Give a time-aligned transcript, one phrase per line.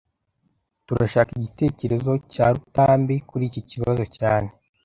[0.87, 4.49] Turashaka igitekerezo cya Rutambi kuri iki kibazo cyane